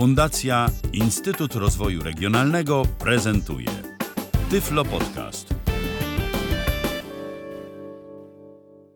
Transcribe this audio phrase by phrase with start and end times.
[0.00, 3.68] Fundacja Instytut Rozwoju Regionalnego prezentuje
[4.50, 5.54] Tyflo Podcast.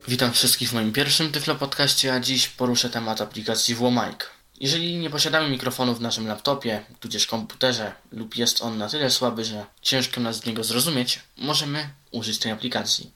[0.08, 4.26] Witam wszystkich w moim pierwszym Tyflo Podcaście, a dziś poruszę temat aplikacji Włomike.
[4.60, 9.44] Jeżeli nie posiadamy mikrofonu w naszym laptopie, tudzież komputerze lub jest on na tyle słaby,
[9.44, 13.10] że ciężko nas z niego zrozumieć, możemy użyć tej aplikacji.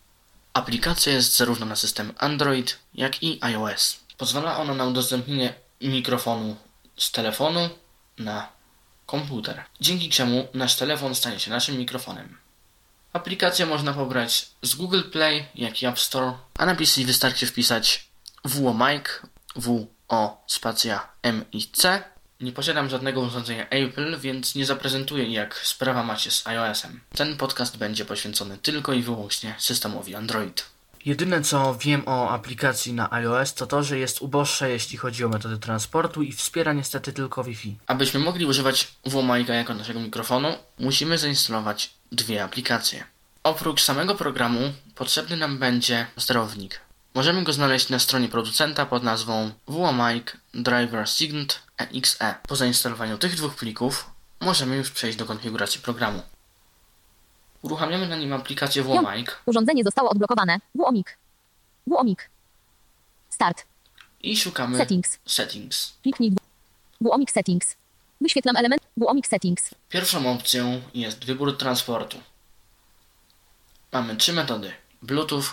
[0.53, 4.01] Aplikacja jest zarówno na system Android, jak i iOS.
[4.19, 6.57] Pozwala ona na udostępnienie mikrofonu
[6.99, 7.69] z telefonu
[8.19, 8.49] na
[9.07, 12.39] komputer, dzięki czemu nasz telefon stanie się naszym mikrofonem.
[13.13, 18.09] Aplikację można pobrać z Google Play, jak i App Store, a na PC wystarczy wpisać
[18.45, 19.05] WOMIC,
[19.57, 22.03] W O spacja M i C.
[22.41, 27.01] Nie posiadam żadnego urządzenia Apple, więc nie zaprezentuję jak sprawa macie z iOS-em.
[27.17, 30.65] Ten podcast będzie poświęcony tylko i wyłącznie systemowi Android.
[31.09, 35.29] Jedyne co wiem o aplikacji na iOS to to, że jest uboższa jeśli chodzi o
[35.29, 37.77] metody transportu i wspiera niestety tylko Wi-Fi.
[37.87, 43.05] Abyśmy mogli używać WMIK jako naszego mikrofonu, musimy zainstalować dwie aplikacje.
[43.43, 44.61] Oprócz samego programu
[44.95, 46.81] potrzebny nam będzie sterownik.
[47.15, 52.35] Możemy go znaleźć na stronie producenta pod nazwą WMIK Driver Signed EXE.
[52.49, 56.23] Po zainstalowaniu tych dwóch plików możemy już przejść do konfiguracji programu.
[57.63, 60.59] Uruchamiamy na nim aplikację WMIK Urządzenie zostało odblokowane.
[60.75, 61.19] WOMIK.
[61.87, 62.31] WOMIK.
[63.31, 63.65] Start.
[64.23, 65.19] i szukamy Settings.
[65.27, 65.93] settings.
[66.03, 66.33] Kliknij.
[67.01, 67.77] WOMIK Settings.
[68.21, 68.83] Wyświetlam element.
[68.97, 69.75] WOMIK Settings.
[69.89, 72.19] Pierwszą opcją jest wybór transportu.
[73.93, 75.45] Mamy trzy metody: Bluetooth,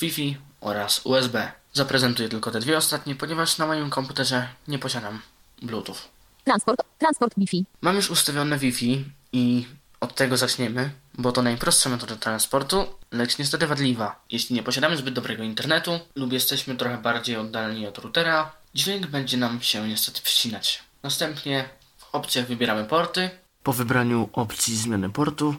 [0.00, 1.52] Wi-Fi oraz USB.
[1.72, 5.20] Zaprezentuję tylko te dwie ostatnie, ponieważ na moim komputerze nie posiadam
[5.62, 5.98] Bluetooth.
[6.44, 6.82] Transport.
[6.98, 7.64] Transport Wi-Fi.
[7.80, 9.66] Mam już ustawione Wi-Fi i
[10.02, 14.24] od tego zaczniemy, bo to najprostsza metoda transportu, lecz niestety wadliwa.
[14.30, 19.36] Jeśli nie posiadamy zbyt dobrego internetu lub jesteśmy trochę bardziej oddaleni od routera, dźwięk będzie
[19.36, 20.82] nam się niestety wścinać.
[21.02, 23.30] Następnie w opcjach wybieramy porty.
[23.62, 25.54] Po wybraniu opcji zmiany portu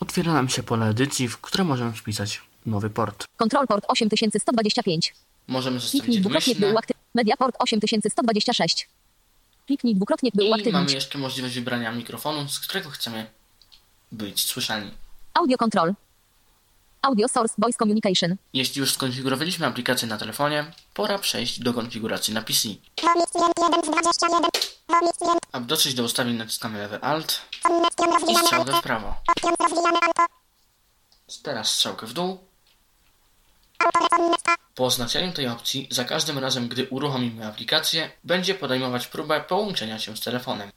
[0.00, 3.24] otwiera nam się pole edycji, w które możemy wpisać nowy port.
[3.36, 5.14] Control Port 8125.
[5.48, 7.04] Możemy zostawić dwukrotnie, by domyślne uaktywnić.
[7.14, 8.88] Media Port 8126.
[9.66, 13.37] Kliknij dwukrotnie, by i mamy jeszcze możliwość wybrania mikrofonu, z którego chcemy
[14.12, 14.90] być słyszani.
[15.34, 15.94] Audio Control.
[17.02, 18.36] Audio Source Voice Communication.
[18.52, 22.68] Jeśli już skonfigurowaliśmy aplikację na telefonie, pora przejść do konfiguracji na PC.
[25.52, 27.42] Aby dotrzeć do ustawień naciskamy lewy Alt
[28.28, 29.14] i strzałkę w prawo.
[31.42, 32.38] Teraz strzałkę w dół.
[34.74, 40.16] Po oznaczeniu tej opcji, za każdym razem, gdy uruchomimy aplikację, będzie podejmować próbę połączenia się
[40.16, 40.70] z telefonem.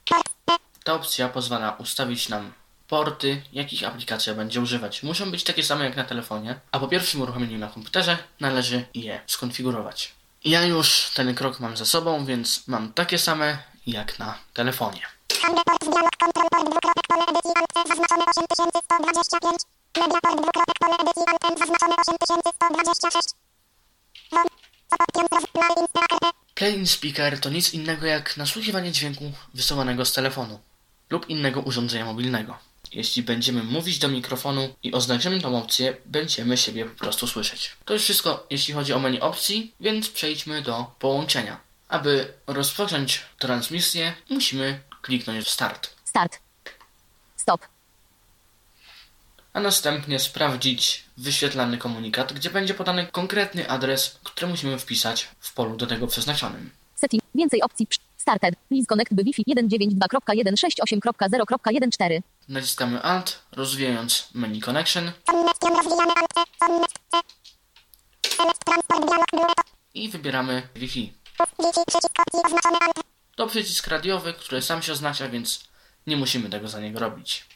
[0.84, 2.52] Ta opcja pozwala ustawić nam
[2.92, 5.02] porty, jakich aplikacja będzie używać.
[5.02, 9.20] Muszą być takie same jak na telefonie, a po pierwszym uruchomieniu na komputerze należy je
[9.26, 10.12] skonfigurować.
[10.44, 15.00] Ja już ten krok mam za sobą, więc mam takie same jak na telefonie.
[26.54, 30.60] Plain speaker to nic innego jak nasłuchiwanie dźwięku wysyłanego z telefonu
[31.10, 32.71] lub innego urządzenia mobilnego.
[32.92, 37.70] Jeśli będziemy mówić do mikrofonu i oznaczymy tą opcję, będziemy siebie po prostu słyszeć.
[37.84, 41.60] To już wszystko, jeśli chodzi o menu opcji, więc przejdźmy do połączenia.
[41.88, 46.38] Aby rozpocząć transmisję, musimy kliknąć w Start, Start.
[47.36, 47.60] Stop.
[49.52, 55.76] a następnie sprawdzić wyświetlany komunikat, gdzie będzie podany konkretny adres, który musimy wpisać w polu
[55.76, 56.70] do tego przeznaczonym.
[56.94, 57.22] Setting.
[57.34, 57.86] Więcej opcji.
[58.16, 58.54] Started.
[58.68, 62.22] Please connect by Wi-Fi 192.168.0.14.
[62.48, 65.12] Naciskamy Alt, rozwijając menu Connection
[69.94, 71.12] i wybieramy Wi-Fi.
[73.36, 75.64] To przycisk radiowy, który sam się oznacza, więc
[76.06, 77.46] nie musimy tego za niego robić.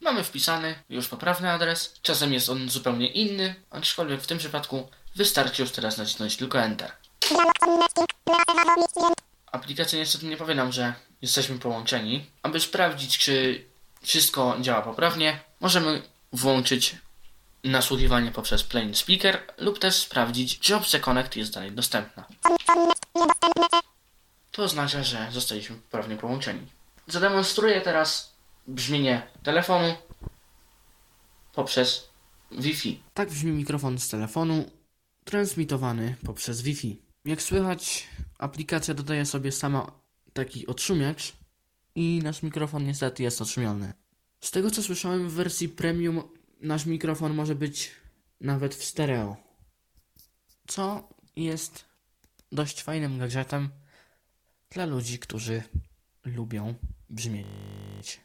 [0.00, 1.94] Mamy wpisany już poprawny adres.
[2.02, 6.92] Czasem jest on zupełnie inny, aczkolwiek w tym przypadku wystarczy już teraz nacisnąć tylko Enter.
[9.56, 12.26] Aplikacja niestety nie powie nam, że jesteśmy połączeni.
[12.42, 13.64] Aby sprawdzić, czy
[14.02, 16.96] wszystko działa poprawnie, możemy włączyć
[17.64, 22.24] nasłuchiwanie poprzez Plain Speaker lub też sprawdzić, czy opcja Connect jest dalej dostępna.
[24.50, 26.66] To oznacza, że zostaliśmy poprawnie połączeni.
[27.06, 28.32] Zademonstruję teraz
[28.66, 29.94] brzmienie telefonu
[31.52, 32.08] poprzez
[32.50, 33.02] Wi-Fi.
[33.14, 34.70] Tak brzmi mikrofon z telefonu
[35.24, 36.96] transmitowany poprzez Wi-Fi.
[37.24, 39.92] Jak słychać, aplikacja dodaje sobie sama
[40.32, 41.32] taki odszumiacz
[41.94, 43.92] i nasz mikrofon niestety jest odszumiony.
[44.40, 46.22] Z tego co słyszałem w wersji premium
[46.60, 47.90] nasz mikrofon może być
[48.40, 49.36] nawet w stereo.
[50.66, 51.84] Co jest
[52.52, 53.68] dość fajnym gadżetem
[54.70, 55.62] dla ludzi, którzy
[56.24, 56.74] lubią
[57.10, 58.20] brzmieć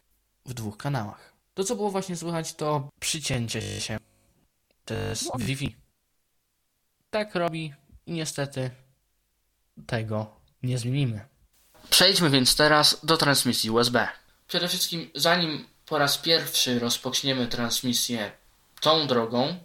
[0.45, 1.33] w dwóch kanałach.
[1.53, 3.97] To, co było właśnie słychać, to przycięcie się
[5.13, 5.75] z Wi-Fi.
[7.09, 7.73] Tak robi
[8.05, 8.71] i niestety
[9.88, 11.25] tego nie zmienimy.
[11.89, 14.07] Przejdźmy więc teraz do transmisji USB.
[14.47, 18.31] Przede wszystkim, zanim po raz pierwszy rozpoczniemy transmisję
[18.81, 19.57] tą drogą,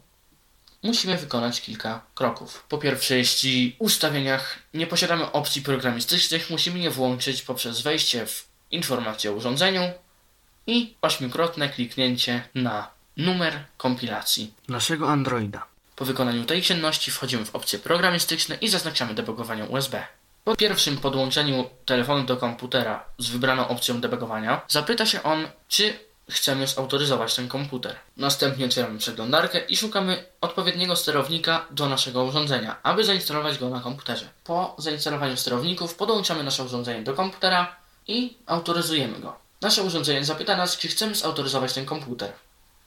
[0.82, 2.64] musimy wykonać kilka kroków.
[2.68, 8.48] Po pierwsze, jeśli w ustawieniach nie posiadamy opcji programistycznych, musimy je włączyć poprzez wejście w
[8.70, 9.82] informację o urządzeniu
[10.66, 15.66] i ośmiokrotne kliknięcie na numer kompilacji naszego Androida.
[15.96, 20.06] Po wykonaniu tej czynności wchodzimy w opcje programistyczne i zaznaczamy debugowanie USB.
[20.44, 25.98] Po pierwszym podłączeniu telefonu do komputera z wybraną opcją debugowania zapyta się on, czy
[26.30, 27.96] chcemy zautoryzować ten komputer.
[28.16, 34.28] Następnie otwieramy przeglądarkę i szukamy odpowiedniego sterownika do naszego urządzenia, aby zainstalować go na komputerze.
[34.44, 37.76] Po zainstalowaniu sterowników podłączamy nasze urządzenie do komputera
[38.08, 39.36] i autoryzujemy go.
[39.60, 42.32] Nasze urządzenie zapyta nas, czy chcemy zautoryzować ten komputer.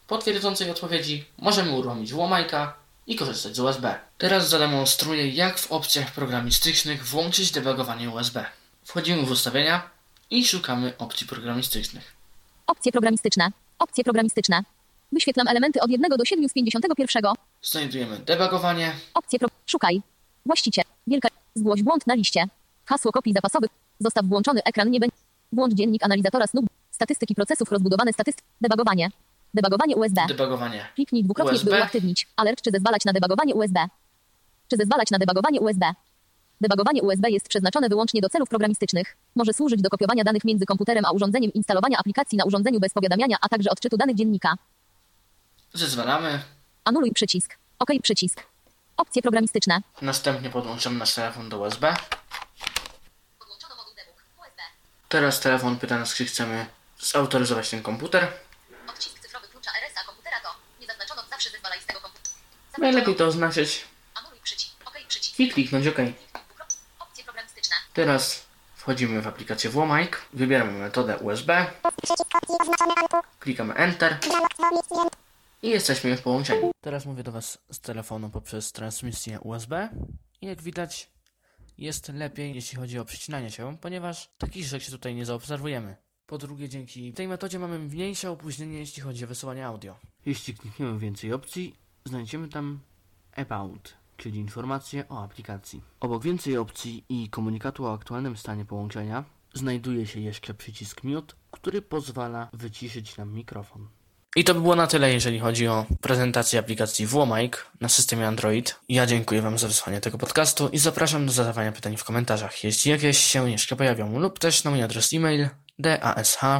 [0.07, 2.73] Po twierdzącej odpowiedzi możemy uruchomić włamajka
[3.09, 3.95] i korzystać z USB.
[4.17, 8.45] Teraz zademonstruję, jak w opcjach programistycznych włączyć debugowanie USB.
[8.83, 9.89] Wchodzimy w ustawienia
[10.29, 12.15] i szukamy opcji programistycznych.
[12.67, 13.51] Opcje programistyczne.
[13.79, 14.61] Opcje programistyczne.
[15.11, 17.23] Wyświetlam elementy od 1 do 7 z 51.
[17.61, 19.50] Znajdujemy debugowanie, Opcje pro...
[19.65, 20.01] Szukaj.
[20.45, 20.85] Właściciel.
[21.07, 21.27] Wielka.
[21.56, 22.45] Zgłoś błąd na liście.
[22.85, 23.69] Hasło kopii zapasowych.
[24.00, 25.15] Zostaw włączony ekran nie będzie.
[25.51, 26.65] Włącz dziennik analizatora snów.
[26.91, 28.47] Statystyki procesów rozbudowane statystyki.
[28.61, 29.09] Debugowanie.
[29.54, 30.22] Debugowanie USB.
[30.28, 30.86] debugowanie.
[30.96, 31.72] Kliknij dwukrotnie, USB.
[31.72, 32.28] by uaktywnić.
[32.36, 33.80] Alert czy zezwalać na debugowanie USB.
[34.68, 35.94] Czy zezwalać na debugowanie USB.
[36.62, 39.18] Debugowanie USB jest przeznaczone wyłącznie do celów programistycznych.
[39.36, 43.38] Może służyć do kopiowania danych między komputerem a urządzeniem, instalowania aplikacji na urządzeniu bez powiadamiania,
[43.42, 44.56] a także odczytu danych dziennika.
[45.74, 46.40] Zezwalamy.
[46.84, 47.57] Anuluj przycisk.
[47.80, 48.44] OK przycisk.
[48.98, 49.81] Opcje programistyczne.
[50.02, 51.88] Następnie podłączamy nasz telefon do USB.
[51.90, 51.98] USB.
[55.10, 56.66] Teraz telefon pyta nas, czy chcemy
[57.00, 58.28] zautoryzować ten komputer.
[61.39, 62.36] Zawsze zezwalaj z tego komputera.
[62.77, 63.86] Najlepiej to oznaczyć
[65.38, 65.97] i kliknąć OK.
[67.94, 68.45] Teraz
[68.75, 71.65] wchodzimy w aplikację Włamajk, wybieramy metodę USB,
[73.39, 74.18] klikamy Enter
[75.62, 76.71] i jesteśmy już połączeni.
[76.81, 79.89] Teraz mówię do Was z telefonu poprzez transmisję USB
[80.42, 81.09] i jak widać
[81.77, 85.95] jest lepiej jeśli chodzi o przycinanie się, ponieważ takich rzeczy tutaj nie zaobserwujemy.
[86.25, 90.00] Po drugie, dzięki tej metodzie mamy mniejsze opóźnienie, jeśli chodzi o wysyłanie audio.
[90.30, 92.80] Jeśli klikniemy więcej opcji, znajdziemy tam
[93.36, 95.81] About, czyli informacje o aplikacji.
[96.00, 99.24] Obok więcej opcji i komunikatu o aktualnym stanie połączenia,
[99.54, 103.88] znajduje się jeszcze przycisk Mute, który pozwala wyciszyć nam mikrofon.
[104.36, 108.80] I to by było na tyle, jeżeli chodzi o prezentację aplikacji Włamajk na systemie Android.
[108.90, 112.92] Ja dziękuję Wam za wysłanie tego podcastu i zapraszam do zadawania pytań w komentarzach, jeśli
[112.92, 115.50] jakieś się jeszcze pojawią, lub też na mój adres e-mail
[115.80, 116.60] dash.nvps.pl